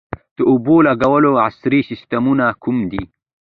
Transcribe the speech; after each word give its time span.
د 0.37 0.39
اوبو 0.51 0.75
لګولو 0.87 1.31
عصري 1.47 1.79
سیستمونه 1.89 2.45
کوم 2.63 2.77
دي؟ 2.91 3.03